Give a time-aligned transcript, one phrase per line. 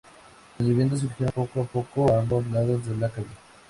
[0.57, 3.27] Las viviendas surgieron poco a poco a ambos lados de la calle.